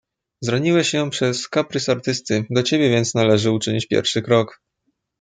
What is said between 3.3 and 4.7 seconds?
uczynić pierwszy krok."